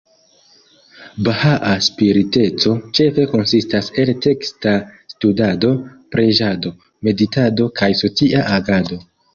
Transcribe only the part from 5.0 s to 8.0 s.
studado, preĝado, meditado, kaj